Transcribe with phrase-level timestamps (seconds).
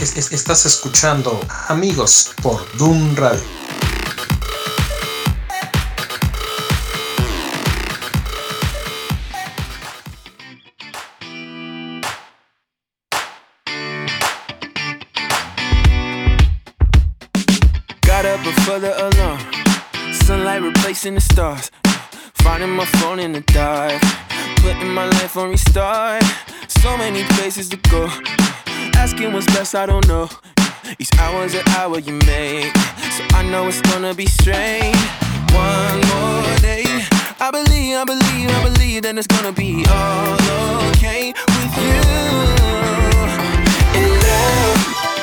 [0.00, 3.40] estás escuchando Amigos por Doom Radio.
[18.06, 19.38] Got up before the alarm.
[20.24, 21.70] Sunlight replacing the stars.
[22.42, 24.00] Finding my phone in the dark.
[24.56, 26.22] Putting my life on restart.
[26.68, 28.08] So many places to go.
[28.94, 30.28] Asking what's best, I don't know.
[30.98, 32.72] Each hour's an hour you make.
[33.16, 34.96] So I know it's gonna be strange.
[35.52, 36.84] One more day.
[37.40, 40.38] I believe, I believe, I believe that it's gonna be all
[40.90, 42.00] okay with you.
[43.98, 44.12] In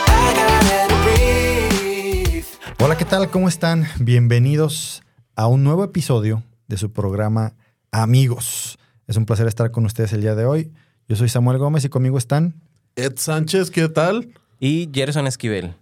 [0.07, 2.45] I gotta breathe.
[2.79, 3.29] Hola, ¿qué tal?
[3.29, 3.85] ¿Cómo están?
[3.99, 5.03] Bienvenidos
[5.35, 7.53] a un nuevo episodio de su programa
[7.91, 8.77] Amigos.
[9.07, 10.71] Es un placer estar con ustedes el día de hoy.
[11.07, 12.61] Yo soy Samuel Gómez y conmigo están
[12.99, 14.29] Ed Sánchez, ¿qué tal?
[14.59, 15.75] Y Gerson Esquivel.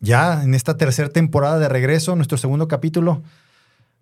[0.00, 3.22] ya en esta tercera temporada de regreso, nuestro segundo capítulo.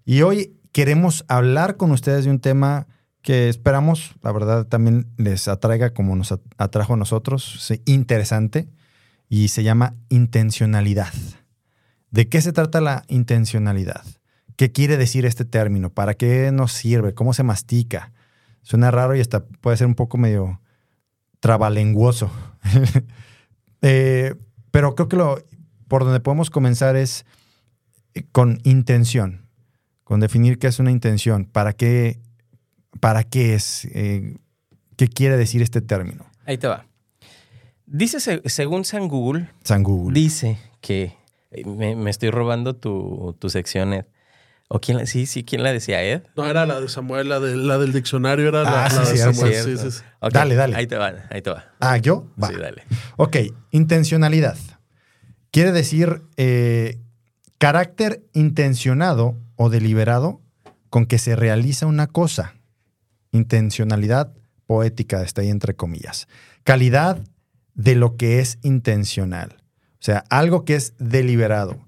[0.04, 2.86] Y hoy queremos hablar con ustedes de un tema
[3.22, 8.68] que esperamos, la verdad, también les atraiga como nos at- atrajo a nosotros, sí, interesante,
[9.28, 11.12] y se llama intencionalidad.
[12.10, 14.04] ¿De qué se trata la intencionalidad?
[14.56, 15.90] ¿Qué quiere decir este término?
[15.90, 17.12] ¿Para qué nos sirve?
[17.14, 18.12] ¿Cómo se mastica?
[18.62, 20.60] Suena raro y hasta puede ser un poco medio
[21.40, 22.30] trabalenguoso.
[23.80, 24.34] Eh,
[24.72, 25.38] pero creo que lo,
[25.86, 27.24] por donde podemos comenzar es
[28.14, 29.46] eh, con intención,
[30.02, 32.18] con definir qué es una intención, para qué,
[32.98, 34.36] para qué es, eh,
[34.96, 36.26] qué quiere decir este término.
[36.44, 36.86] Ahí te va.
[37.86, 40.18] Dice, se- según San Google, San Google.
[40.18, 41.14] dice que
[41.64, 44.06] me, me estoy robando tu, tu sección, Ed.
[44.70, 46.24] ¿O quién la, sí, sí, quién la decía, Ed?
[46.36, 49.12] No, era la de Samuel, la, de, la del diccionario, era la, Ah, la sí,
[49.12, 49.78] de cierto, Samuel.
[49.78, 50.76] Sí, sí, Dale, dale.
[50.76, 51.72] Ahí te va, ahí te va.
[51.80, 52.30] Ah, ¿yo?
[52.40, 52.48] Va.
[52.48, 52.82] Sí, dale.
[53.16, 53.36] Ok,
[53.70, 54.58] intencionalidad.
[55.50, 56.98] Quiere decir eh,
[57.56, 60.42] carácter intencionado o deliberado
[60.90, 62.54] con que se realiza una cosa.
[63.32, 64.34] Intencionalidad
[64.66, 66.28] poética está ahí entre comillas.
[66.62, 67.18] Calidad
[67.74, 69.62] de lo que es intencional.
[69.94, 71.87] O sea, algo que es deliberado.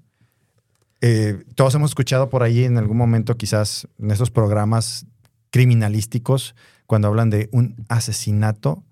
[1.01, 5.07] Eh, todos hemos escuchado por ahí en algún momento, quizás en esos programas
[5.49, 8.83] criminalísticos, cuando hablan de un asesinato,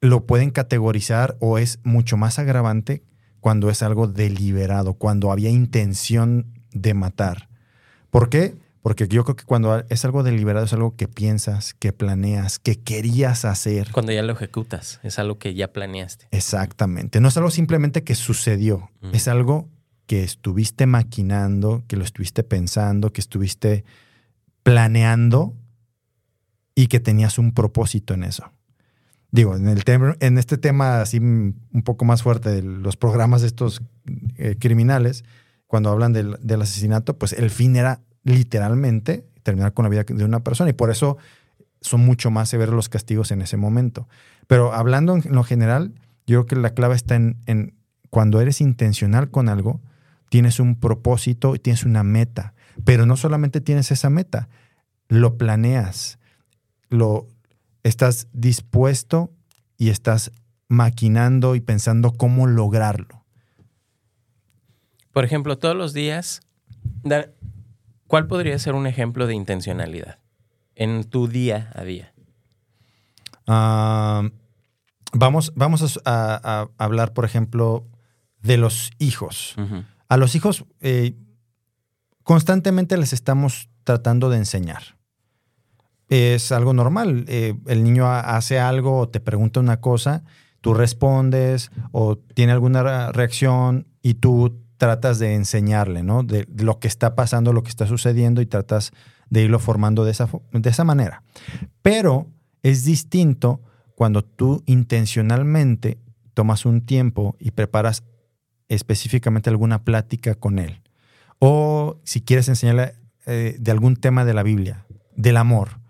[0.00, 3.02] lo pueden categorizar o es mucho más agravante
[3.40, 7.48] cuando es algo deliberado, cuando había intención de matar.
[8.10, 8.54] ¿Por qué?
[8.82, 12.76] Porque yo creo que cuando es algo deliberado es algo que piensas, que planeas, que
[12.76, 13.90] querías hacer.
[13.92, 16.28] Cuando ya lo ejecutas, es algo que ya planeaste.
[16.30, 17.20] Exactamente.
[17.20, 19.10] No es algo simplemente que sucedió, Ujú.
[19.12, 19.68] es algo
[20.06, 23.84] que estuviste maquinando, que lo estuviste pensando, que estuviste
[24.62, 25.54] planeando
[26.74, 28.50] y que tenías un propósito en eso.
[29.32, 29.82] Digo, en, el
[30.20, 33.82] en este tema así un poco más fuerte de los programas de estos
[34.36, 35.24] eh, criminales,
[35.66, 40.40] cuando hablan del, asesinato, pues el fin era literalmente terminar con la vida de una
[40.40, 41.16] persona y por eso
[41.80, 44.08] son mucho más severos los castigos en ese momento.
[44.46, 45.92] Pero hablando en lo general,
[46.26, 47.74] yo creo que la clave está en
[48.10, 49.80] cuando eres intencional con algo,
[50.28, 52.54] tienes un propósito y tienes una meta.
[52.84, 54.48] Pero no solamente tienes esa meta,
[55.08, 56.18] lo planeas,
[56.88, 57.26] lo
[57.82, 59.32] estás dispuesto
[59.78, 60.32] y estás
[60.68, 63.24] maquinando y pensando cómo lograrlo.
[65.12, 66.42] Por ejemplo, todos los días,
[68.06, 70.18] ¿cuál podría ser un ejemplo de intencionalidad
[70.74, 72.12] en tu día a día?
[73.46, 74.28] Ah,
[75.12, 77.86] vamos vamos a, a- a hablar, por ejemplo,
[78.42, 79.54] de los hijos.
[80.08, 81.14] A los hijos eh,
[82.22, 84.82] constantemente les estamos tratando de enseñar.
[86.08, 87.24] Es algo normal.
[87.28, 90.22] eh, el niño ha- hace algo o te pregunta una cosa,
[90.60, 96.22] tú respondes o tiene alguna re- reacción y tú tratas de enseñarle, ¿no?
[96.22, 98.92] De, de lo que está pasando, lo que está sucediendo y tratas
[99.30, 101.22] de irlo formando de esa, de esa manera.
[101.82, 102.28] Pero
[102.62, 103.60] es distinto
[103.96, 105.98] cuando tú intencionalmente
[106.34, 108.04] tomas un tiempo y preparas
[108.68, 110.80] específicamente alguna plática con él.
[111.38, 112.94] O si quieres enseñarle
[113.26, 115.80] eh, de algún tema de la Biblia, del amor,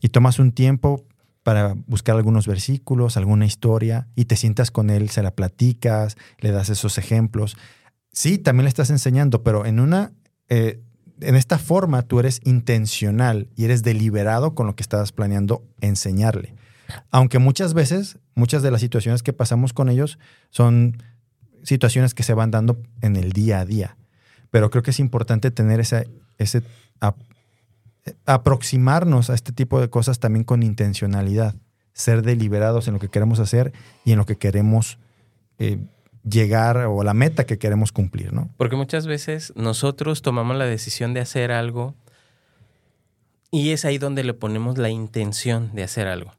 [0.00, 1.04] y tomas un tiempo
[1.42, 6.50] para buscar algunos versículos, alguna historia, y te sientas con él, se la platicas, le
[6.50, 7.56] das esos ejemplos.
[8.12, 10.12] Sí, también le estás enseñando, pero en una,
[10.48, 10.80] eh,
[11.20, 16.54] en esta forma tú eres intencional y eres deliberado con lo que estás planeando enseñarle.
[17.10, 20.18] Aunque muchas veces, muchas de las situaciones que pasamos con ellos
[20.50, 20.96] son
[21.62, 23.96] situaciones que se van dando en el día a día.
[24.50, 26.06] Pero creo que es importante tener ese
[27.00, 27.14] a-
[28.26, 31.54] aproximarnos a este tipo de cosas también con intencionalidad,
[31.92, 33.72] ser deliberados en lo que queremos hacer
[34.04, 34.98] y en lo que queremos
[35.58, 35.78] eh,
[36.28, 38.50] llegar o la meta que queremos cumplir, ¿no?
[38.56, 41.94] Porque muchas veces nosotros tomamos la decisión de hacer algo
[43.50, 46.32] y es ahí donde le ponemos la intención de hacer algo.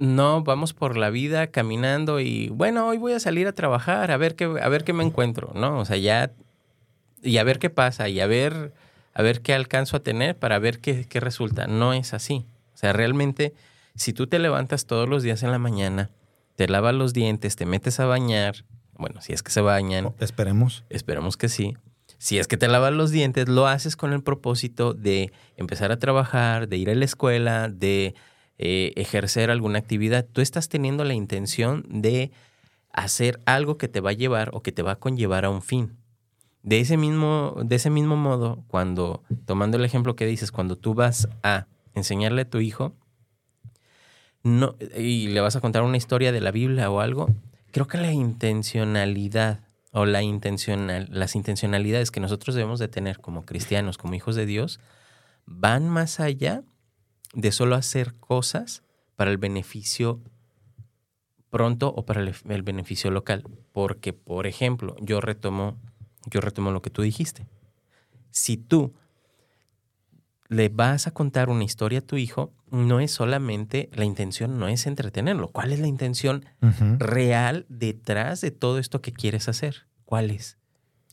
[0.00, 4.16] No, vamos por la vida caminando y bueno, hoy voy a salir a trabajar, a
[4.16, 5.78] ver qué, a ver qué me encuentro, ¿no?
[5.78, 6.32] O sea, ya
[7.22, 8.72] y a ver qué pasa y a ver,
[9.12, 11.66] a ver qué alcanzo a tener para ver qué, qué resulta.
[11.66, 12.46] No es así.
[12.74, 13.52] O sea, realmente,
[13.94, 16.08] si tú te levantas todos los días en la mañana,
[16.56, 18.64] te lavas los dientes, te metes a bañar,
[18.94, 20.82] bueno, si es que se bañan, Esperemos.
[20.88, 21.76] esperemos que sí.
[22.16, 25.98] Si es que te lavas los dientes, lo haces con el propósito de empezar a
[25.98, 28.14] trabajar, de ir a la escuela, de
[28.62, 30.26] eh, ejercer alguna actividad.
[30.30, 32.30] Tú estás teniendo la intención de
[32.92, 35.62] hacer algo que te va a llevar o que te va a conllevar a un
[35.62, 35.96] fin.
[36.62, 40.92] De ese mismo, de ese mismo modo, cuando, tomando el ejemplo que dices, cuando tú
[40.92, 42.92] vas a enseñarle a tu hijo
[44.42, 47.30] no, y le vas a contar una historia de la Biblia o algo,
[47.70, 49.60] creo que la intencionalidad
[49.92, 54.44] o la intencional, las intencionalidades que nosotros debemos de tener como cristianos, como hijos de
[54.44, 54.80] Dios,
[55.46, 56.62] van más allá
[57.34, 58.82] de solo hacer cosas
[59.16, 60.20] para el beneficio
[61.50, 63.44] pronto o para el, el beneficio local.
[63.72, 65.76] Porque, por ejemplo, yo retomo,
[66.26, 67.46] yo retomo lo que tú dijiste.
[68.30, 68.94] Si tú
[70.48, 74.68] le vas a contar una historia a tu hijo, no es solamente, la intención no
[74.68, 75.48] es entretenerlo.
[75.48, 76.44] ¿Cuál es la intención
[76.98, 79.86] real detrás de todo esto que quieres hacer?
[80.04, 80.56] ¿Cuál es?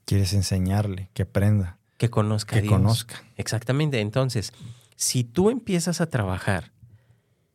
[0.06, 2.74] Quieres enseñarle, que aprenda, Que conozca a que Dios.
[2.74, 3.24] conozca.
[3.36, 4.00] Exactamente.
[4.00, 4.54] Entonces,
[4.98, 6.74] si tú empiezas a trabajar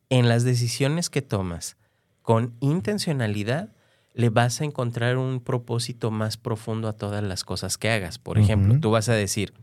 [0.09, 1.77] en las decisiones que tomas
[2.21, 3.75] con intencionalidad,
[4.13, 8.17] le vas a encontrar un propósito más profundo a todas las cosas que hagas.
[8.17, 9.53] Por ejemplo, tú vas a decir,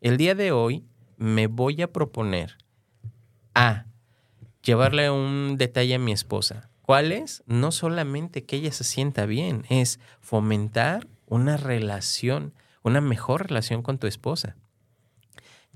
[0.00, 0.86] el día de hoy
[1.18, 2.56] me voy a proponer
[3.54, 3.84] a
[4.62, 6.70] llevarle un detalle a mi esposa.
[6.80, 7.42] ¿Cuál es?
[7.46, 13.98] No solamente que ella se sienta bien, es fomentar una relación, una mejor relación con
[13.98, 14.56] tu esposa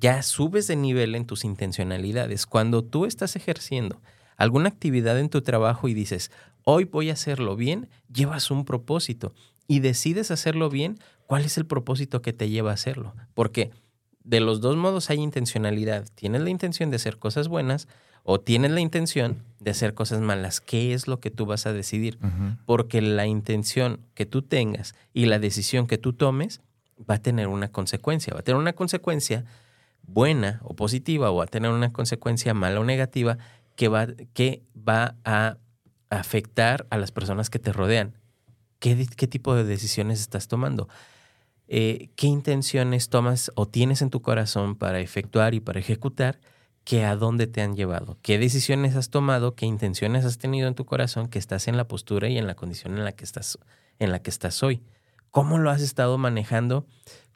[0.00, 2.46] ya subes de nivel en tus intencionalidades.
[2.46, 4.00] Cuando tú estás ejerciendo
[4.36, 6.30] alguna actividad en tu trabajo y dices,
[6.64, 9.34] hoy voy a hacerlo bien, llevas un propósito
[9.68, 13.14] y decides hacerlo bien, ¿cuál es el propósito que te lleva a hacerlo?
[13.34, 13.70] Porque
[14.24, 16.08] de los dos modos hay intencionalidad.
[16.14, 17.86] Tienes la intención de hacer cosas buenas
[18.22, 20.60] o tienes la intención de hacer cosas malas.
[20.60, 22.18] ¿Qué es lo que tú vas a decidir?
[22.64, 26.60] Porque la intención que tú tengas y la decisión que tú tomes
[27.08, 28.32] va a tener una consecuencia.
[28.34, 29.44] Va a tener una consecuencia
[30.02, 33.38] buena o positiva o va a tener una consecuencia mala o negativa
[33.76, 35.58] que va, que va a
[36.10, 38.18] afectar a las personas que te rodean.
[38.78, 40.88] ¿Qué, qué tipo de decisiones estás tomando?
[41.68, 46.40] Eh, ¿Qué intenciones tomas o tienes en tu corazón para efectuar y para ejecutar?
[46.84, 50.74] que a dónde te han llevado, qué decisiones has tomado, qué intenciones has tenido en
[50.74, 53.58] tu corazón, que estás en la postura y en la condición en la que estás,
[53.98, 54.82] en la que estás hoy.
[55.30, 56.86] ¿Cómo lo has estado manejando?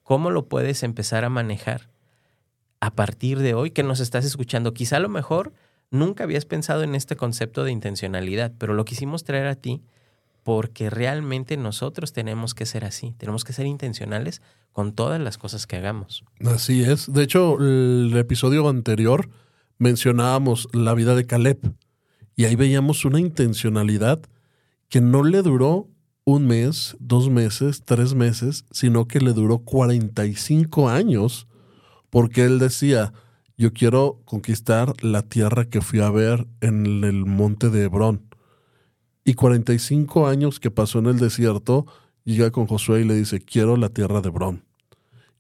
[0.03, 1.89] ¿Cómo lo puedes empezar a manejar
[2.85, 4.75] a partir de hoy que nos estás escuchando?
[4.75, 5.55] Quizá a lo mejor
[5.91, 9.83] nunca habías pensado en este concepto de intencionalidad, pero lo quisimos traer a ti
[10.43, 14.43] porque realmente nosotros tenemos que ser así, tenemos que ser intencionales
[14.73, 16.25] con todas las cosas que hagamos.
[16.45, 17.11] Así es.
[17.11, 19.31] De hecho, el episodio anterior
[19.79, 21.59] mencionábamos la vida de Caleb
[22.37, 24.21] y ahí veíamos una intencionalidad
[24.91, 25.89] que no le duró
[26.27, 31.47] un mes, dos meses, tres meses, sino que le duró 45 años
[32.15, 33.13] porque él decía,
[33.57, 38.33] yo quiero conquistar la tierra que fui a ver en el monte de Hebrón.
[39.25, 41.87] Y 45 años que pasó en el desierto,
[42.23, 44.63] llega con Josué y le dice, quiero la tierra de Hebrón.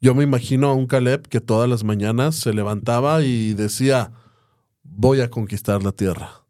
[0.00, 4.11] Yo me imagino a un Caleb que todas las mañanas se levantaba y decía,
[4.83, 6.45] voy a conquistar la tierra.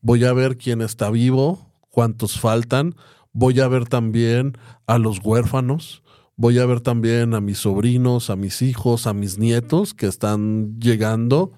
[0.00, 2.96] Voy a ver quién está vivo, cuántos faltan.
[3.32, 6.02] Voy a ver también a los huérfanos.
[6.42, 10.76] Voy a ver también a mis sobrinos, a mis hijos, a mis nietos que están
[10.80, 11.52] llegando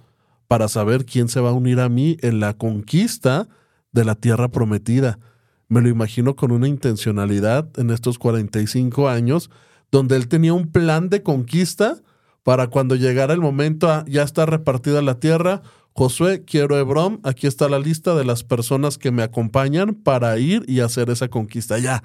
[0.47, 3.49] para saber quién se va a unir a mí en la conquista
[3.93, 5.19] de la tierra prometida.
[5.69, 9.49] Me lo imagino con una intencionalidad en estos 45 años
[9.91, 12.03] donde él tenía un plan de conquista
[12.43, 15.63] para cuando llegara el momento, a, ya está repartida la tierra.
[15.95, 20.63] Josué, quiero Hebrón, aquí está la lista de las personas que me acompañan para ir
[20.69, 21.79] y hacer esa conquista.
[21.79, 22.03] Ya,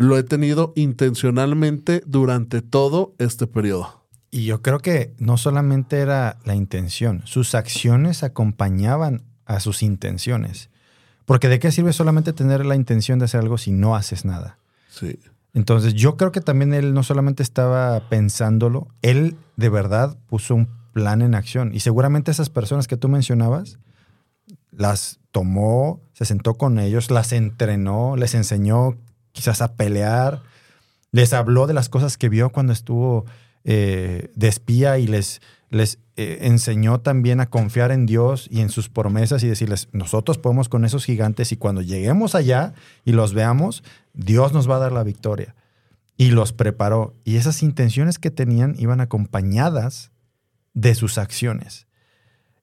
[0.00, 4.06] lo he tenido intencionalmente durante todo este periodo.
[4.30, 10.70] Y yo creo que no solamente era la intención, sus acciones acompañaban a sus intenciones.
[11.26, 14.56] Porque de qué sirve solamente tener la intención de hacer algo si no haces nada.
[14.88, 15.18] Sí.
[15.52, 20.70] Entonces yo creo que también él no solamente estaba pensándolo, él de verdad puso un
[20.94, 21.74] plan en acción.
[21.74, 23.78] Y seguramente esas personas que tú mencionabas
[24.70, 28.96] las tomó, se sentó con ellos, las entrenó, les enseñó
[29.32, 30.42] quizás a pelear.
[31.12, 33.24] Les habló de las cosas que vio cuando estuvo
[33.64, 38.70] eh, de espía y les, les eh, enseñó también a confiar en Dios y en
[38.70, 43.34] sus promesas y decirles, nosotros podemos con esos gigantes y cuando lleguemos allá y los
[43.34, 43.82] veamos,
[44.14, 45.54] Dios nos va a dar la victoria.
[46.16, 47.14] Y los preparó.
[47.24, 50.10] Y esas intenciones que tenían iban acompañadas
[50.74, 51.86] de sus acciones.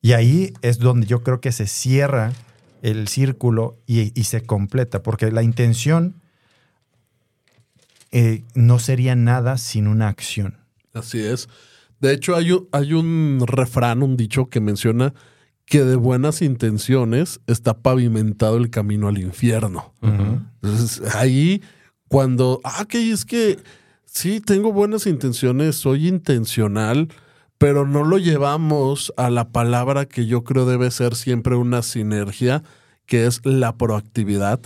[0.01, 2.33] Y ahí es donde yo creo que se cierra
[2.83, 6.21] el círculo y, y se completa, porque la intención
[8.11, 10.57] eh, no sería nada sin una acción.
[10.93, 11.49] Así es.
[11.99, 15.13] De hecho, hay un, hay un refrán, un dicho que menciona
[15.65, 19.93] que de buenas intenciones está pavimentado el camino al infierno.
[20.01, 21.61] Entonces, ahí
[22.07, 23.59] cuando, ah, que es que
[24.05, 27.09] sí, tengo buenas intenciones, soy intencional,
[27.57, 32.63] pero no lo llevamos a la palabra que yo creo debe ser siempre una sinergia,
[33.05, 34.61] que es la proactividad.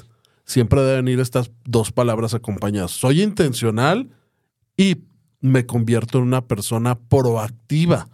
[0.51, 2.91] Siempre deben ir estas dos palabras acompañadas.
[2.91, 4.10] Soy intencional
[4.75, 4.98] y
[5.39, 8.10] me convierto en una persona proactiva.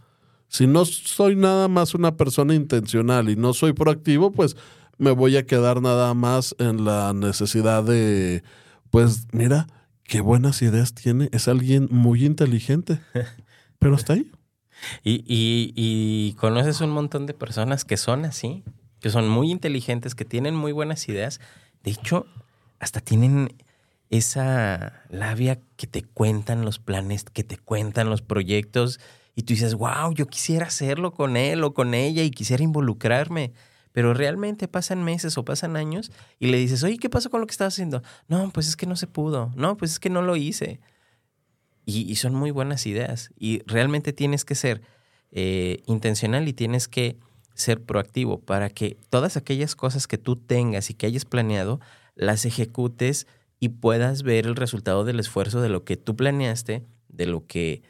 [0.47, 4.55] Si no soy nada más una persona intencional y no soy proactivo, pues
[4.99, 8.43] me voy a quedar nada más en la necesidad de,
[8.91, 9.65] pues mira,
[10.03, 11.29] qué buenas ideas tiene.
[11.31, 12.99] Es alguien muy inteligente,
[13.79, 14.31] pero está ahí.
[15.03, 18.63] Y, y, y conoces un montón de personas que son así,
[18.99, 21.39] que son muy inteligentes, que tienen muy buenas ideas.
[21.83, 22.25] De hecho,
[22.79, 23.55] hasta tienen
[24.09, 28.99] esa labia que te cuentan los planes, que te cuentan los proyectos
[29.35, 33.53] y tú dices, wow, yo quisiera hacerlo con él o con ella y quisiera involucrarme.
[33.91, 37.47] Pero realmente pasan meses o pasan años y le dices, oye, ¿qué pasó con lo
[37.47, 38.01] que estabas haciendo?
[38.27, 39.51] No, pues es que no se pudo.
[39.55, 40.79] No, pues es que no lo hice.
[41.85, 43.31] Y, son muy buenas ideas.
[43.39, 44.81] Y realmente tienes que ser
[45.31, 47.17] eh, intencional y tienes que
[47.57, 51.79] ser proactivo para que todas aquellas cosas que tú tengas y que hayas planeado,
[52.15, 53.27] las ejecutes
[53.59, 57.81] y puedas ver el resultado del esfuerzo de lo que tú planeaste, de lo que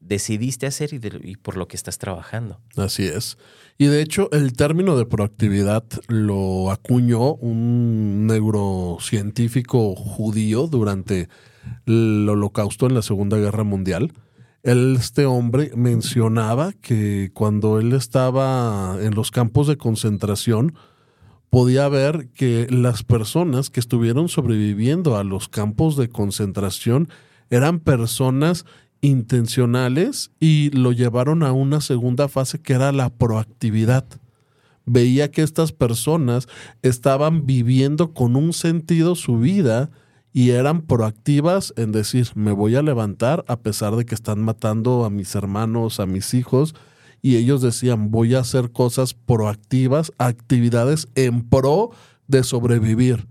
[0.00, 2.58] decidiste hacer y, de- y por lo que estás trabajando.
[2.76, 3.38] Así es.
[3.78, 11.28] Y de hecho, el término de proactividad lo acuñó un neurocientífico judío durante
[11.86, 14.12] el holocausto en la Segunda Guerra Mundial.
[14.62, 20.74] Él, este hombre mencionaba que cuando él estaba en los campos de concentración,
[21.50, 27.08] podía ver que las personas que estuvieron sobreviviendo a los campos de concentración
[27.50, 28.64] eran personas
[29.02, 34.06] intencionales y lo llevaron a una segunda fase que era la proactividad.
[34.86, 36.48] Veía que estas personas
[36.82, 39.90] estaban viviendo con un sentido su vida
[40.32, 45.04] y eran proactivas en decir, me voy a levantar a pesar de que están matando
[45.04, 46.74] a mis hermanos, a mis hijos,
[47.20, 51.90] y ellos decían, voy a hacer cosas proactivas, actividades en pro
[52.26, 53.28] de sobrevivir.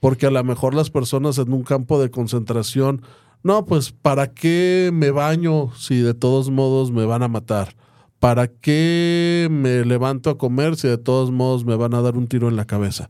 [0.00, 3.02] Porque a lo mejor las personas en un campo de concentración,
[3.42, 7.76] no, pues ¿para qué me baño si de todos modos me van a matar?
[8.18, 12.26] ¿Para qué me levanto a comer si de todos modos me van a dar un
[12.26, 13.08] tiro en la cabeza?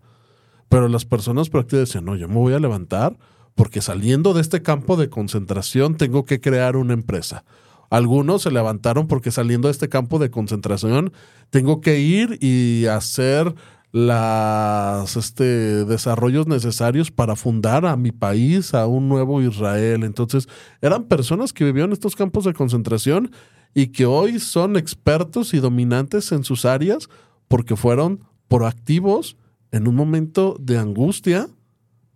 [0.71, 3.19] Pero las personas proactivas decían, no, yo me voy a levantar
[3.57, 7.45] porque saliendo de este campo de concentración tengo que crear una empresa.
[7.91, 11.13] Algunos se levantaron porque saliendo de este campo de concentración
[11.51, 13.53] tengo que ir y hacer
[13.91, 20.05] los este, desarrollos necesarios para fundar a mi país, a un nuevo Israel.
[20.05, 20.49] Entonces,
[20.81, 23.33] eran personas que vivían en estos campos de concentración
[23.75, 27.09] y que hoy son expertos y dominantes en sus áreas
[27.49, 29.37] porque fueron proactivos
[29.73, 31.49] en un momento de angustia,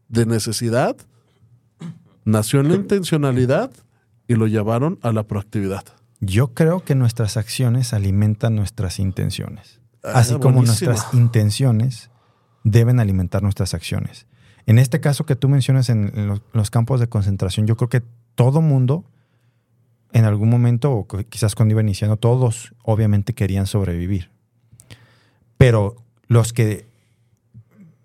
[0.09, 0.97] de necesidad,
[2.25, 3.71] nació en la intencionalidad
[4.29, 5.85] y lo llevaron a la proactividad.
[6.21, 9.81] Yo creo que nuestras acciones alimentan nuestras intenciones.
[10.03, 10.91] Ah, Así como buenísimo.
[10.91, 12.11] nuestras intenciones
[12.63, 14.27] deben alimentar nuestras acciones.
[14.67, 18.03] En este caso que tú mencionas en, los, campos de concentración, yo creo que
[18.35, 19.05] todo mundo,
[20.13, 24.31] en algún momento, o quizás cuando iba iniciando, todos obviamente querían sobrevivir.
[25.59, 25.97] Pero
[26.27, 26.87] los que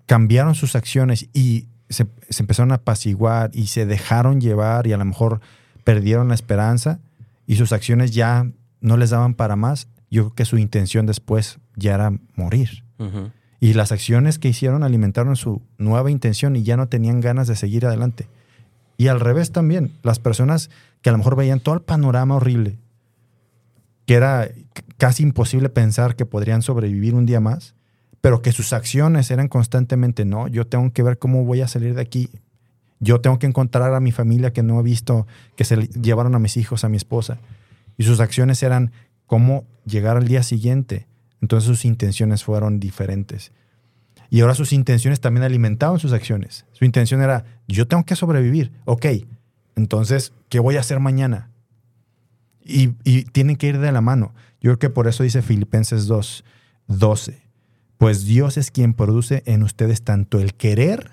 [0.09, 4.97] cambiaron sus acciones y se, se empezaron a apaciguar y se dejaron llevar y a
[4.97, 5.39] lo mejor
[5.83, 6.99] perdieron la esperanza
[7.45, 8.47] y sus acciones ya
[8.81, 12.83] no les daban para más, yo creo que su intención después ya era morir.
[13.59, 17.55] Y las acciones que hicieron alimentaron su nueva intención y ya no tenían ganas de
[17.55, 18.27] seguir adelante.
[18.97, 20.71] Y al revés también, las personas
[21.03, 22.79] que a lo mejor veían todo el panorama horrible,
[24.07, 24.49] que era
[24.97, 27.75] casi imposible pensar que podrían sobrevivir un día más,
[28.21, 31.95] pero que sus acciones eran constantemente, no, yo tengo que ver cómo voy a salir
[31.95, 32.29] de aquí.
[32.99, 36.35] Yo tengo que encontrar a mi familia que no he visto, que se le- llevaron
[36.35, 37.37] a mis hijos, a mi esposa.
[37.97, 38.91] Y sus acciones eran
[39.25, 41.07] cómo llegar al día siguiente.
[41.41, 43.53] Entonces sus intenciones fueron diferentes.
[44.29, 46.65] Y ahora sus intenciones también alimentaban sus acciones.
[46.73, 48.71] Su intención era, yo tengo que sobrevivir.
[48.85, 49.05] Ok,
[49.77, 51.49] entonces, ¿qué voy a hacer mañana?
[52.63, 54.33] Y, y tienen que ir de la mano.
[54.61, 56.43] Yo creo que por eso dice Filipenses 2,
[56.87, 57.41] 12.
[57.99, 61.11] Pues Dios es quien produce en ustedes tanto el querer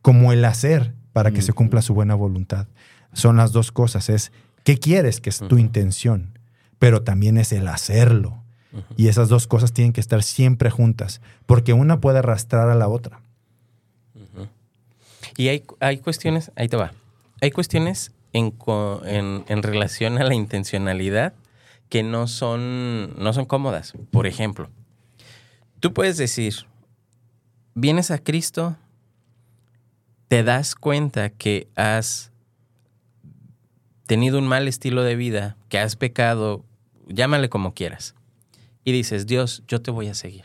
[0.00, 2.68] como el hacer para que se cumpla su buena voluntad.
[3.12, 4.08] Son las dos cosas.
[4.08, 4.30] Es
[4.64, 6.38] qué quieres, que es tu intención,
[6.78, 8.42] pero también es el hacerlo.
[8.96, 12.86] Y esas dos cosas tienen que estar siempre juntas, porque una puede arrastrar a la
[12.88, 13.20] otra.
[15.36, 16.92] Y hay, hay cuestiones, ahí te va,
[17.40, 18.54] hay cuestiones en,
[19.04, 21.32] en- en relación a la intencionalidad
[21.88, 23.94] que no son, no son cómodas.
[24.12, 24.70] Por ejemplo,
[25.80, 26.66] tú puedes decir,
[27.74, 28.76] vienes a Cristo,
[30.28, 32.30] te das cuenta que has
[34.06, 36.64] tenido un mal estilo de vida, que has pecado,
[37.08, 38.14] llámale como quieras.
[38.84, 40.44] Y dices, Dios, yo te voy a seguir.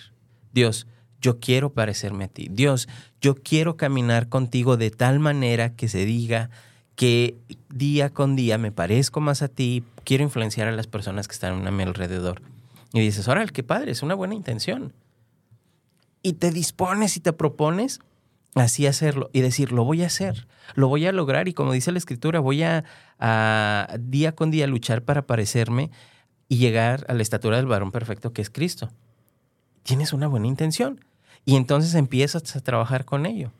[0.53, 0.87] Dios,
[1.21, 2.47] yo quiero parecerme a ti.
[2.51, 2.87] Dios,
[3.21, 6.49] yo quiero caminar contigo de tal manera que se diga
[6.95, 7.35] que
[7.69, 11.67] día con día me parezco más a ti, quiero influenciar a las personas que están
[11.67, 12.41] a mi alrededor.
[12.93, 14.93] Y dices, órale, qué padre, es una buena intención.
[16.25, 17.99] Y te dispones y te propones
[18.55, 21.91] así hacerlo y decir, lo voy a hacer, lo voy a lograr y como dice
[21.91, 22.83] la escritura, voy a,
[23.19, 25.91] a día con día luchar para parecerme
[26.47, 28.89] y llegar a la estatura del varón perfecto que es Cristo.
[29.83, 31.05] Tienes una buena intención
[31.45, 33.51] y entonces empiezas a trabajar con ello.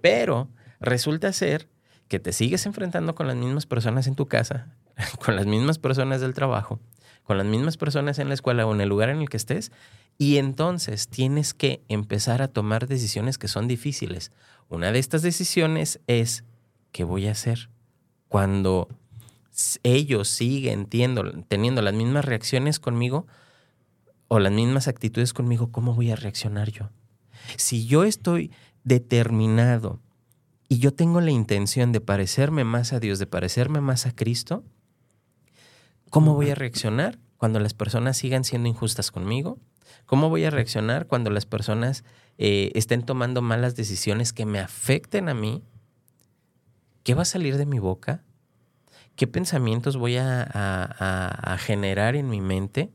[0.00, 0.46] Pero
[0.78, 1.66] resulta ser
[2.06, 4.68] que te sigues enfrentando con las mismas personas en tu casa,
[5.24, 6.78] con las mismas personas del trabajo,
[7.26, 9.72] con las mismas personas en la escuela o en el lugar en el que estés,
[10.16, 14.32] y entonces tienes que empezar a tomar decisiones que son difíciles.
[14.68, 16.44] Una de estas decisiones es,
[16.92, 17.68] ¿qué voy a hacer?
[18.28, 18.88] Cuando
[19.82, 23.26] ellos siguen teniendo las mismas reacciones conmigo
[24.28, 26.90] o las mismas actitudes conmigo, ¿cómo voy a reaccionar yo?
[27.56, 28.50] Si yo estoy
[28.84, 30.00] determinado
[30.68, 34.64] y yo tengo la intención de parecerme más a Dios, de parecerme más a Cristo,
[36.10, 39.58] ¿cómo voy a reaccionar cuando las personas sigan siendo injustas conmigo?
[40.06, 42.04] ¿Cómo voy a reaccionar cuando las personas
[42.38, 45.62] eh, estén tomando malas decisiones que me afecten a mí?
[47.02, 48.24] ¿Qué va a salir de mi boca?
[49.14, 52.90] ¿Qué pensamientos voy a, a- a- a generar en mi mente?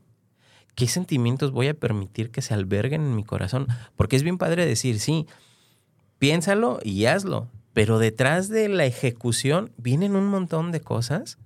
[0.74, 3.66] ¿Qué sentimientos voy a permitir que se alberguen en mi corazón?
[3.96, 5.26] Porque es bien padre decir, sí,
[6.18, 11.38] piénsalo y hazlo, pero detrás de la ejecución vienen un montón de cosas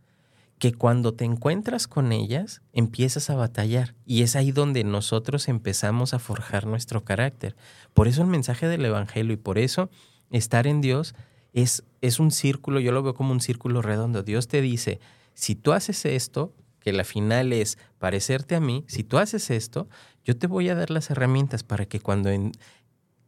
[0.59, 6.15] que cuando te encuentras con ellas empiezas a batallar y es ahí donde nosotros empezamos
[6.15, 7.57] a forjar nuestro carácter.
[7.93, 9.91] Por eso el mensaje del Evangelio y por eso
[10.31, 11.15] estar en Dios
[11.53, 14.23] es, es un círculo, yo lo veo como un círculo redondo.
[14.23, 15.01] Dios te dice,
[15.35, 19.89] si tú haces esto, que la final es parecerte a mí, si tú haces esto,
[20.25, 22.31] yo te voy a dar las herramientas para que cuando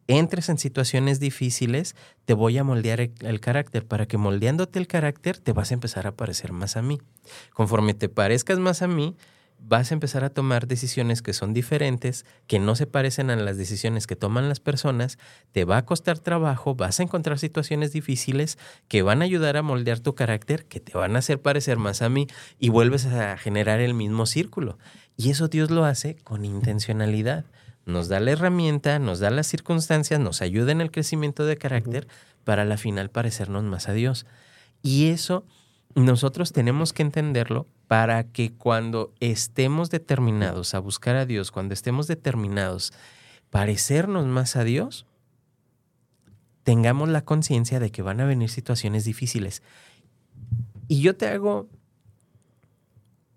[0.08, 1.94] entres en situaciones difíciles,
[2.24, 6.06] te voy a moldear el, carácter, para que moldeándote el carácter te vas a empezar
[6.06, 6.98] a parecer más a mí.
[7.52, 9.16] Conforme te parezcas más a mí,
[9.60, 13.58] vas a empezar a tomar decisiones que son diferentes, que no se parecen a las
[13.58, 15.18] decisiones que toman las personas,
[15.52, 19.62] te va a costar trabajo, vas a encontrar situaciones difíciles que van a ayudar a
[19.62, 23.36] moldear tu carácter, que te van a hacer parecer más a mí y vuelves a
[23.36, 24.78] generar el mismo círculo.
[25.16, 27.44] Y eso Dios lo hace con intencionalidad.
[27.88, 32.06] Nos da la herramienta, nos da las circunstancias, nos ayuda en el crecimiento de carácter
[32.44, 34.26] para la final parecernos más a Dios.
[34.82, 35.46] Y eso
[35.94, 42.06] nosotros tenemos que entenderlo para que cuando estemos determinados a buscar a Dios, cuando estemos
[42.06, 42.92] determinados
[43.48, 45.06] parecernos más a Dios,
[46.64, 49.62] tengamos la conciencia de que van a venir situaciones difíciles.
[50.88, 51.70] Y yo te hago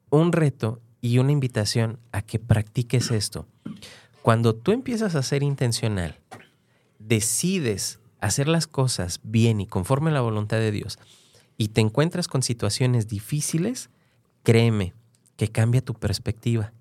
[0.10, 3.48] un reto y una invitación a que practiques esto.
[4.22, 6.20] Cuando tú empiezas a ser intencional,
[7.00, 11.00] decides hacer las cosas bien y conforme a la voluntad de Dios,
[11.58, 13.90] y te encuentras con situaciones difíciles,
[14.44, 14.94] créeme
[15.38, 16.72] que cambia tu perspectiva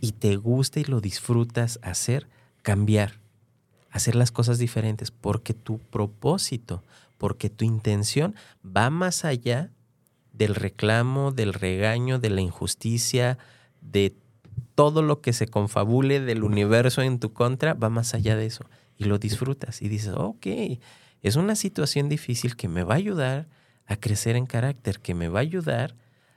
[0.00, 2.28] y te gusta y lo disfrutas hacer,
[2.62, 3.20] cambiar,
[3.90, 6.82] hacer las cosas diferentes, porque tu propósito,
[7.16, 8.34] porque tu intención
[8.64, 9.70] va más allá
[10.32, 13.38] del reclamo, del regaño, de la injusticia,
[13.80, 14.16] de
[14.74, 18.64] todo lo que se confabule del universo en tu contra, va más allá de eso.
[18.96, 20.46] Y lo disfrutas y dices, ok,
[21.22, 23.48] es una situación difícil que me va a ayudar
[23.86, 25.94] a crecer en carácter, que me va a ayudar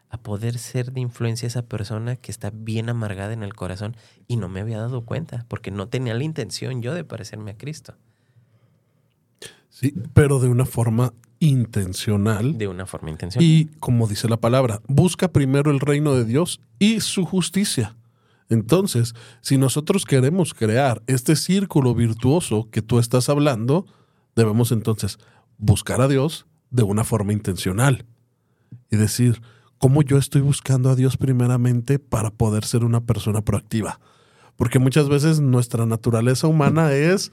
[0.09, 3.95] a poder ser de influencia esa persona que está bien amargada en el corazón
[4.27, 7.57] y no me había dado cuenta, porque no tenía la intención yo de parecerme a
[7.57, 7.95] Cristo,
[9.69, 12.57] Sí, pero de una forma intencional.
[12.57, 13.47] de una forma intencional.
[13.47, 17.95] Y como dice la palabra, busca primero el reino de Dios y su justicia.
[18.51, 23.85] Entonces, si nosotros queremos crear este círculo virtuoso que tú estás hablando,
[24.35, 25.19] debemos entonces
[25.57, 28.05] buscar a Dios de una forma intencional
[28.89, 29.41] y decir,
[29.77, 34.01] ¿cómo yo estoy buscando a Dios primeramente para poder ser una persona proactiva?
[34.57, 37.31] Porque muchas veces nuestra naturaleza humana es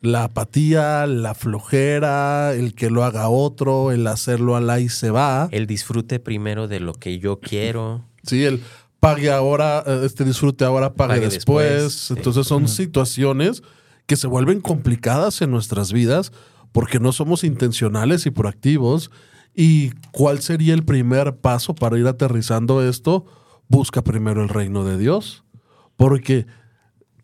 [0.00, 5.48] la apatía, la flojera, el que lo haga otro, el hacerlo al y se va.
[5.50, 8.04] El disfrute primero de lo que yo quiero.
[8.22, 8.62] Sí, el
[9.00, 12.10] pague ahora, eh, este disfrute ahora, pague, Pague después.
[12.10, 13.62] Entonces son situaciones
[14.06, 16.32] que se vuelven complicadas en nuestras vidas
[16.72, 19.10] porque no somos intencionales y proactivos.
[19.54, 23.24] ¿Y cuál sería el primer paso para ir aterrizando esto?
[23.68, 25.44] Busca primero el reino de Dios.
[25.96, 26.46] Porque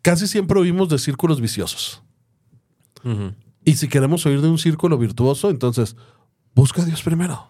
[0.01, 2.03] casi siempre oímos de círculos viciosos.
[3.63, 5.95] Y si queremos oír de un círculo virtuoso, entonces
[6.53, 7.49] busca a Dios primero.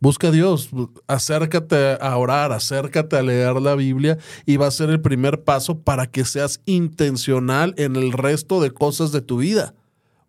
[0.00, 0.70] Busca a Dios,
[1.08, 5.80] acércate a orar, acércate a leer la Biblia y va a ser el primer paso
[5.80, 9.74] para que seas intencional en el resto de cosas de tu vida.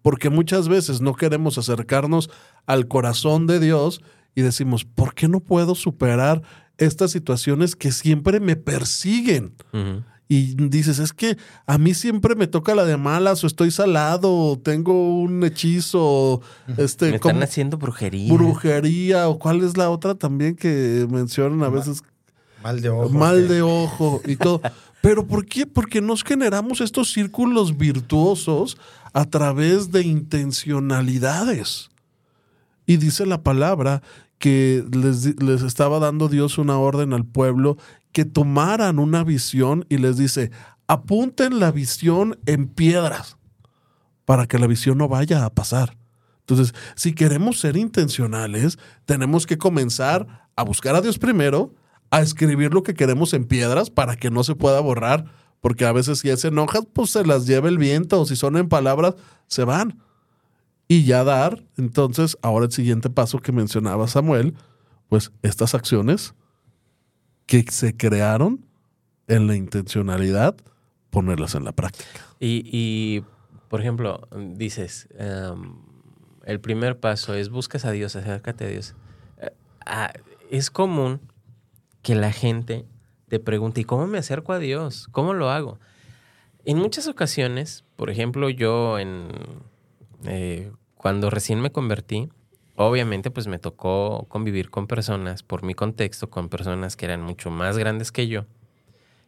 [0.02, 2.32] Porque muchas veces no queremos acercarnos
[2.66, 4.02] al corazón de Dios
[4.34, 6.42] y decimos, ¿por qué no puedo superar
[6.80, 9.54] estas situaciones que siempre me persiguen?
[10.32, 14.32] Y dices, es que a mí siempre me toca la de malas, o estoy salado,
[14.32, 16.42] o tengo un hechizo,
[16.78, 18.32] este, Me están como haciendo brujería.
[18.32, 22.04] brujería, o cuál es la otra también que mencionan a veces,
[22.64, 23.10] Mal de ojo.
[23.10, 24.62] mal de ojo y todo.
[25.02, 25.66] Pero ¿por qué?
[25.66, 28.78] Porque nos generamos estos círculos virtuosos
[29.14, 31.90] a través de intencionalidades.
[32.86, 34.02] Y dice la palabra
[34.40, 37.78] que les, les estaba dando Dios una orden al pueblo
[38.12, 40.52] que tomaran una visión y les dice,
[40.88, 43.38] apunten la visión en piedras
[44.26, 45.98] para que la visión no vaya a pasar.
[46.42, 51.76] Entonces, si queremos ser intencionales, tenemos que comenzar a buscar a Dios primero,
[52.10, 55.26] a escribir lo que queremos en piedras para que no se pueda borrar,
[55.62, 58.36] porque a veces si es en hojas, pues se las lleva el viento, o si
[58.36, 59.16] son en palabras,
[59.48, 60.02] se van.
[60.88, 64.56] Y ya dar, entonces, ahora el siguiente paso que mencionaba Samuel,
[65.08, 66.34] pues estas acciones
[67.50, 68.64] que se crearon
[69.28, 70.56] en la intencionalidad,
[71.10, 72.22] ponerlas en la práctica.
[72.40, 73.24] Y,
[73.70, 75.74] por ejemplo, dices, em,
[76.46, 78.94] el primer paso es buscas a Dios, acércate a Dios.
[79.42, 79.50] Eh,
[79.84, 80.14] ah,
[80.52, 81.22] es común
[82.04, 82.86] que la gente
[83.30, 85.08] te pregunte, ¿y cómo me acerco a Dios?
[85.12, 85.80] ¿Cómo lo hago?
[86.66, 89.30] En muchas ocasiones, por ejemplo, yo en
[90.26, 92.30] eh, cuando recién me convertí,
[92.86, 97.52] obviamente pues me tocó convivir con personas, por mi contexto, con personas que eran mucho
[97.52, 98.46] más grandes que yo.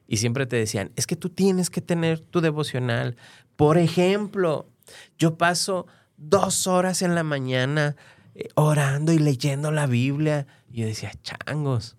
[0.07, 3.17] Y siempre te decían, es que tú tienes que tener tu devocional.
[3.57, 4.67] Por ejemplo,
[5.17, 5.85] yo paso
[6.15, 7.97] dos horas en la mañana
[8.35, 10.47] eh, orando y leyendo la Biblia.
[10.69, 11.97] Y yo decía, changos,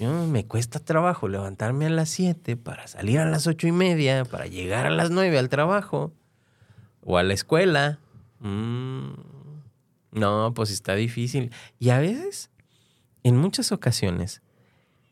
[0.00, 4.24] yo, me cuesta trabajo levantarme a las 7 para salir a las ocho y media,
[4.24, 6.12] para llegar a las 9 al trabajo
[7.00, 8.00] o a la escuela.
[8.40, 9.33] Mm,
[10.14, 11.50] no, pues está difícil.
[11.78, 12.50] Y a veces,
[13.22, 14.42] en muchas ocasiones,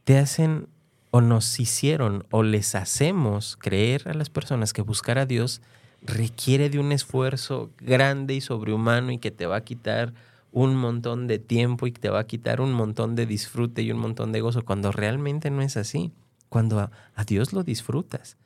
[0.04, 0.68] te hacen
[1.10, 5.60] o nos hicieron o les hacemos creer a las personas que buscar a Dios
[6.00, 10.14] requiere de un esfuerzo grande y sobrehumano y que te va a quitar
[10.50, 13.90] un montón de tiempo y que te va a quitar un montón de disfrute y
[13.90, 16.12] un montón de gozo, cuando realmente no es así,
[16.48, 16.90] cuando a,
[17.24, 18.36] Dios lo disfrutas.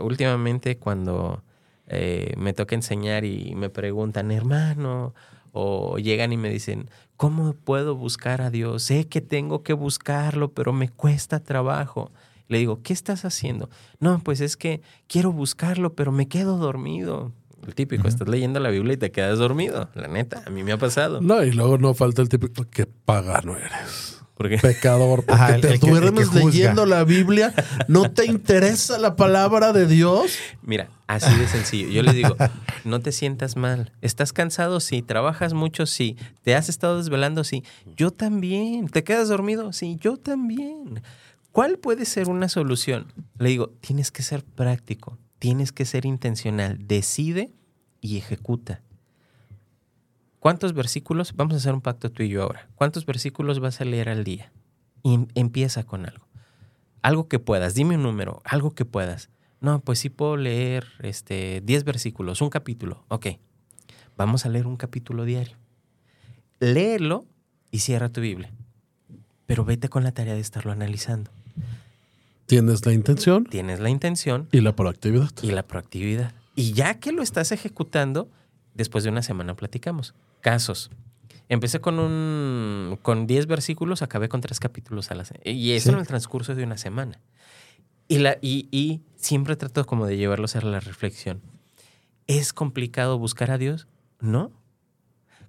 [0.00, 1.42] Últimamente cuando
[1.86, 5.14] eh, me toca enseñar y me preguntan, hermano,
[5.52, 8.82] o llegan y me dicen, ¿cómo puedo buscar a Dios?
[8.84, 12.12] Sé que tengo que buscarlo, pero me cuesta trabajo.
[12.48, 13.70] Le digo, ¿qué estás haciendo?
[14.00, 17.32] No, pues es que quiero buscarlo, pero me quedo dormido.
[17.66, 19.90] El típico, estás leyendo la Biblia y te quedas dormido.
[19.94, 21.20] La neta, a mí me ha pasado.
[21.20, 24.19] No, y luego no falta el típico que pagano eres.
[24.40, 27.52] Porque Pecador, porque Ajá, el- te el que- el que duermes leyendo la Biblia,
[27.88, 30.32] no te interesa la palabra de Dios.
[30.62, 31.90] Mira, así de sencillo.
[31.90, 32.36] Yo le digo,
[32.86, 33.92] no te sientas mal.
[34.00, 34.80] ¿Estás cansado?
[34.80, 35.02] Sí.
[35.02, 35.84] ¿Trabajas mucho?
[35.84, 36.16] Sí.
[36.42, 37.44] ¿Te has estado desvelando?
[37.44, 37.64] Sí.
[37.98, 38.88] Yo también.
[38.88, 39.74] ¿Te quedas dormido?
[39.74, 41.02] Sí, yo también.
[41.52, 43.12] ¿Cuál puede ser una solución?
[43.38, 46.78] Le digo, tienes que ser práctico, tienes que ser intencional.
[46.80, 47.50] Decide
[48.00, 48.80] y ejecuta.
[50.40, 51.34] ¿Cuántos versículos?
[51.36, 52.68] Vamos a hacer un pacto tú y yo ahora.
[52.74, 54.50] ¿Cuántos versículos vas a leer al día?
[55.02, 56.26] Y em- empieza con algo.
[57.02, 57.74] Algo que puedas.
[57.74, 58.40] Dime un número.
[58.44, 59.30] Algo que puedas.
[59.60, 63.04] No, pues sí puedo leer este, 10 versículos, un capítulo.
[63.08, 63.26] Ok.
[64.16, 65.56] Vamos a leer un capítulo diario.
[66.58, 67.26] Léelo
[67.70, 68.50] y cierra tu Biblia.
[69.46, 71.30] Pero vete con la tarea de estarlo analizando.
[72.46, 75.30] Tienes la intención Tienes la intención y la proactividad.
[75.42, 76.32] y la proactividad.
[76.56, 78.28] Y ya que lo estás ejecutando,
[78.74, 80.14] después de una semana platicamos.
[80.40, 80.90] Casos.
[81.48, 85.50] Empecé con un con 10 versículos, acabé con tres capítulos a la semana.
[85.50, 85.94] Y eso Sí.
[85.94, 87.20] en el transcurso de una semana.
[88.08, 91.40] Y, la, y, y siempre trato como de llevarlos a la reflexión.
[92.26, 93.88] ¿Es complicado buscar a Dios?
[94.20, 94.52] No.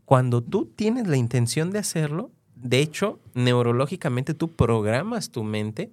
[0.06, 5.92] Cuando tú tienes la intención de hacerlo, de hecho, neurológicamente tú programas tu mente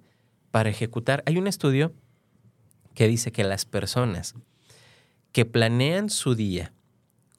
[0.51, 1.23] para ejecutar.
[1.25, 1.93] Hay un estudio
[2.95, 4.35] que dice que las personas
[5.31, 6.73] que planean su día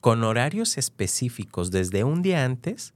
[0.01, 2.95] con horarios específicos desde un día antes,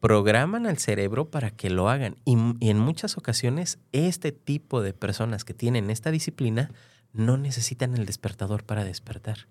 [0.00, 2.16] programan al cerebro para que lo hagan.
[2.24, 2.36] Y,
[2.68, 6.70] en muchas ocasiones, este tipo de personas que tienen esta disciplina
[7.12, 9.46] no necesitan el despertador para despertar.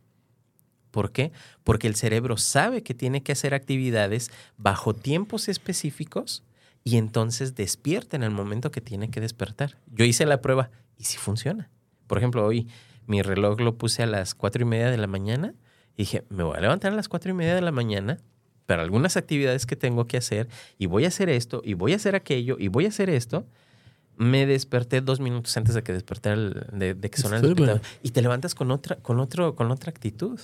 [0.90, 1.32] ¿Por qué?
[1.64, 6.44] Porque el cerebro sabe que tiene que hacer actividades bajo tiempos específicos
[6.84, 9.78] y entonces despierta en el momento que tiene que despertar.
[9.92, 11.70] Yo hice la prueba y sí funciona.
[12.08, 12.68] Por ejemplo, hoy
[13.06, 15.54] mi reloj lo puse a las cuatro y media de la mañana
[15.98, 18.20] y dije, me voy a levantar a las cuatro y media de la mañana
[18.68, 21.96] para algunas actividades que tengo que hacer y voy a hacer esto y voy a
[21.96, 23.46] hacer aquello y voy a hacer esto.
[24.16, 27.82] Me desperté dos minutos antes de que despertara, de, de, que sonara el despertador.
[28.02, 30.40] Y te levantas con otra, con, otro, con otra actitud.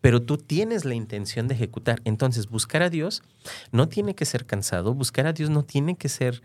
[0.00, 2.00] Pero tú tienes la intención de ejecutar.
[2.04, 3.22] Entonces, buscar a Dios
[3.72, 4.94] no tiene que ser cansado.
[4.94, 6.42] Buscar a Dios no tiene que ser,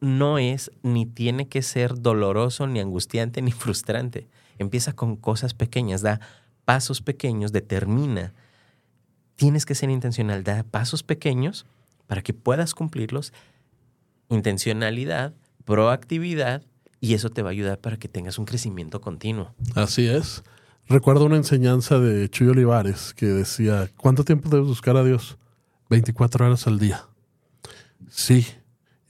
[0.00, 4.28] no es, ni tiene que ser doloroso, ni angustiante, ni frustrante.
[4.58, 6.20] Empieza con cosas pequeñas, da
[6.66, 8.34] pasos pequeños, determina.
[9.36, 11.64] Tienes que ser intencional, da pasos pequeños
[12.06, 13.32] para que puedas cumplirlos.
[14.28, 15.32] Intencionalidad,
[15.64, 16.62] proactividad,
[17.00, 19.54] y eso te va a ayudar para que tengas un crecimiento continuo.
[19.74, 20.42] Así es.
[20.88, 25.38] Recuerdo una enseñanza de Chuy Olivares que decía, ¿cuánto tiempo debes buscar a Dios?
[25.88, 27.06] 24 horas al día.
[28.08, 28.46] Sí.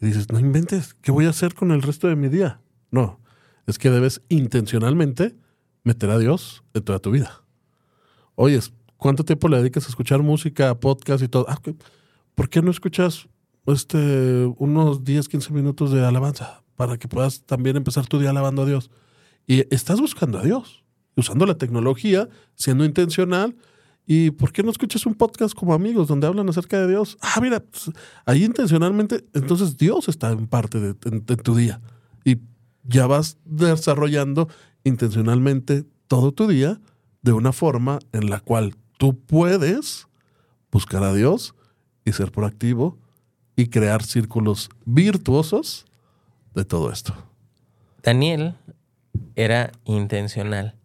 [0.00, 2.60] Y dices, no inventes, ¿qué voy a hacer con el resto de mi día?
[2.90, 3.20] No,
[3.66, 5.36] es que debes intencionalmente
[5.84, 7.45] meter a Dios en toda tu vida.
[8.38, 8.60] Oye,
[8.98, 11.46] ¿cuánto tiempo le dedicas a escuchar música, podcast y todo?
[11.48, 11.58] Ah,
[12.34, 13.28] ¿Por qué no escuchas
[13.66, 18.62] este, unos 10, 15 minutos de alabanza para que puedas también empezar tu día alabando
[18.62, 18.90] a Dios?
[19.46, 20.84] Y estás buscando a Dios,
[21.16, 23.56] usando la tecnología, siendo intencional.
[24.06, 27.16] ¿Y por qué no escuchas un podcast como amigos donde hablan acerca de Dios?
[27.22, 27.90] Ah, mira, pues,
[28.26, 30.94] ahí intencionalmente, entonces Dios está en parte de,
[31.36, 31.80] tu día.
[32.22, 32.36] Y
[32.84, 34.46] ya vas desarrollando
[34.84, 36.78] intencionalmente todo tu día
[37.26, 40.06] de una forma en la cual tú puedes
[40.70, 41.56] buscar a Dios
[42.04, 42.96] y ser proactivo
[43.56, 45.86] y crear círculos virtuosos
[46.54, 47.16] de todo esto.
[48.00, 48.54] Daniel
[49.34, 50.76] era intencional.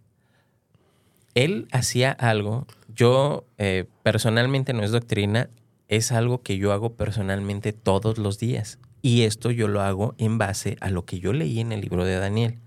[1.35, 5.47] Él hacía algo, yo eh, personalmente no es doctrina,
[5.89, 8.79] es algo que yo hago personalmente todos los días.
[9.03, 12.03] Y esto yo lo hago en base a lo que yo leí en el libro
[12.03, 12.57] de Daniel.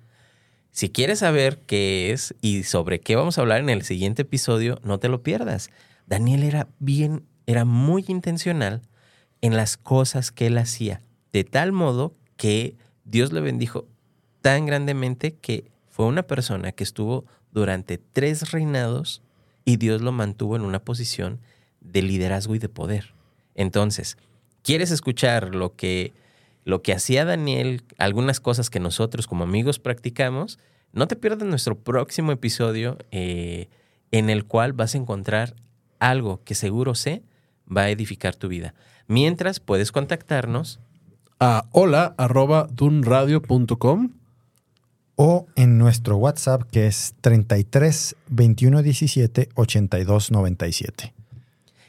[0.75, 4.81] Si quieres saber qué es y sobre qué vamos a hablar en el siguiente episodio,
[4.83, 5.71] no te lo pierdas.
[6.09, 8.83] Daniel era bien, era muy intencional
[9.41, 11.01] en las cosas que él hacía,
[11.33, 13.87] de tal modo que Dios le bendijo
[14.43, 19.23] tan grandemente que fue una persona que estuvo durante tres reinados
[19.65, 21.39] y Dios lo mantuvo en una posición
[21.83, 23.15] de liderazgo y de poder.
[23.55, 24.19] Entonces,
[24.65, 26.13] ¿quieres escuchar lo que
[26.65, 30.59] lo que hacía Daniel, algunas cosas que nosotros como amigos practicamos,
[30.93, 33.69] no te pierdas nuestro próximo episodio eh,
[34.11, 35.55] en el cual vas a encontrar
[35.99, 37.23] algo que seguro sé
[37.75, 38.75] va a edificar tu vida.
[39.07, 40.81] Mientras puedes contactarnos
[41.41, 44.13] a hola arroba dunradio.com
[45.17, 51.15] o en nuestro WhatsApp que es 33 21 17 82 97.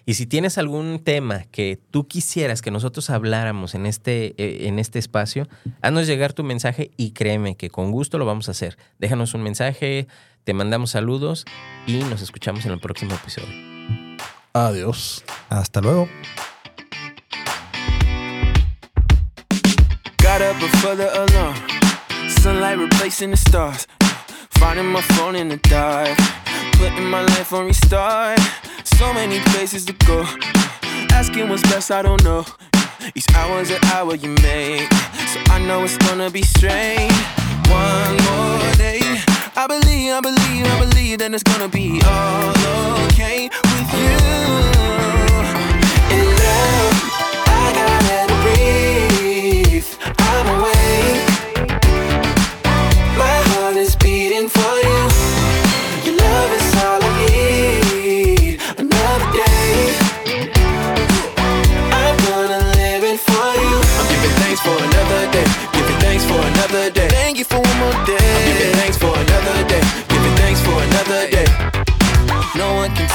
[0.07, 4.77] Y si tienes algún tema que tú quisieras que nosotros habláramos en este, eh, en
[4.77, 5.47] este espacio,
[5.81, 8.77] haznos llegar tu mensaje y créeme que con gusto lo vamos a hacer.
[8.99, 10.07] Déjanos un mensaje,
[10.43, 11.45] te mandamos saludos
[11.87, 13.49] y nos escuchamos en el próximo episodio.
[14.53, 15.23] Adiós.
[15.49, 16.07] Hasta luego.
[20.21, 21.55] Got up before the alarm.
[22.41, 23.87] Sunlight replacing the stars.
[24.59, 26.15] Finding my phone in the dark.
[26.73, 28.39] Putting my life on restart.
[28.97, 30.23] So many places to go.
[31.11, 32.45] Asking what's best, I don't know.
[33.13, 34.89] Each hour's an hour you make.
[35.31, 37.11] So I know it's gonna be strange.
[37.67, 39.01] One more day.
[39.57, 44.15] I believe, I believe, I believe that it's gonna be all okay with you.
[46.15, 46.95] In love,
[47.47, 49.14] I gotta breathe.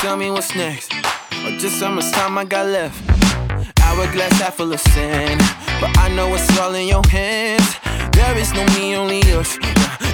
[0.00, 0.92] Tell me what's next.
[1.44, 2.98] Or just how much time I got left.
[3.82, 5.36] Hourglass half full of sin.
[5.80, 7.76] But I know it's all in your hands.
[8.12, 9.58] There is no me, only us.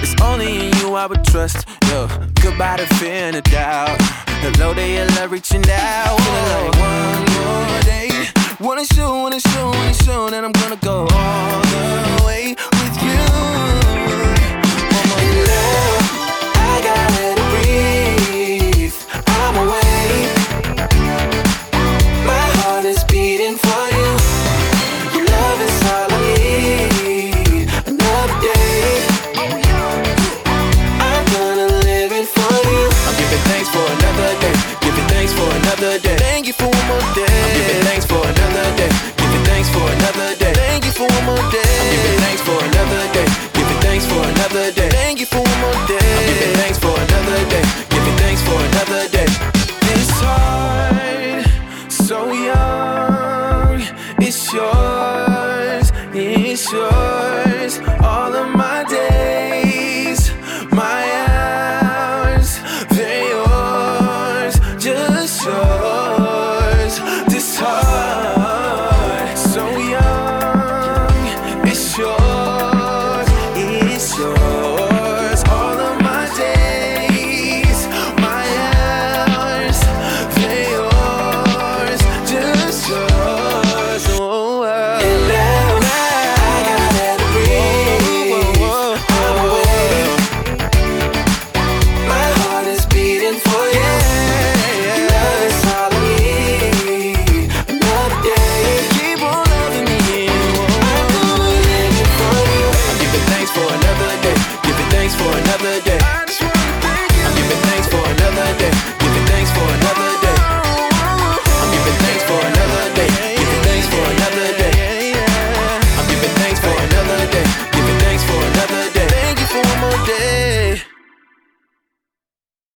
[0.03, 1.67] It's only in you I would trust.
[1.83, 2.07] Yeah.
[2.41, 3.97] Goodbye to fear and doubt.
[4.43, 5.76] Hello, they are reaching out.